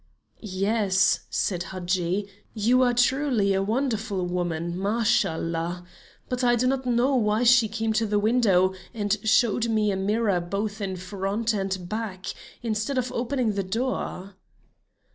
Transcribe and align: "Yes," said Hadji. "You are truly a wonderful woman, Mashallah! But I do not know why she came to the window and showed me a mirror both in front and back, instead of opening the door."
"Yes," 0.41 1.27
said 1.29 1.61
Hadji. 1.69 2.27
"You 2.55 2.81
are 2.81 2.91
truly 2.95 3.53
a 3.53 3.61
wonderful 3.61 4.25
woman, 4.25 4.75
Mashallah! 4.75 5.85
But 6.27 6.43
I 6.43 6.55
do 6.55 6.65
not 6.65 6.87
know 6.87 7.15
why 7.15 7.43
she 7.43 7.67
came 7.67 7.93
to 7.93 8.07
the 8.07 8.17
window 8.17 8.73
and 8.95 9.15
showed 9.23 9.69
me 9.69 9.91
a 9.91 9.95
mirror 9.95 10.39
both 10.41 10.81
in 10.81 10.95
front 10.95 11.53
and 11.53 11.87
back, 11.87 12.25
instead 12.63 12.97
of 12.97 13.11
opening 13.11 13.53
the 13.53 13.61
door." 13.61 14.33